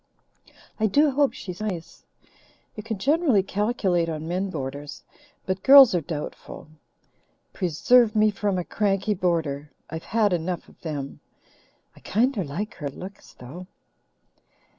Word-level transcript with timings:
"I 0.79 0.87
do 0.87 1.11
hope 1.11 1.31
she's 1.33 1.61
nice. 1.61 2.07
You 2.75 2.81
can 2.81 2.97
generally 2.97 3.43
calculate 3.43 4.09
on 4.09 4.27
men 4.27 4.49
boarders, 4.49 5.03
but 5.45 5.61
girls 5.61 5.93
are 5.93 6.01
doubtful. 6.01 6.69
Preserve 7.53 8.15
me 8.15 8.31
from 8.31 8.57
a 8.57 8.63
cranky 8.63 9.13
boarder! 9.13 9.71
I've 9.91 10.05
had 10.05 10.33
enough 10.33 10.67
of 10.67 10.81
them. 10.81 11.19
I 11.95 11.99
kinder 11.99 12.43
like 12.43 12.73
her 12.77 12.89
looks, 12.89 13.33
though." 13.35 13.67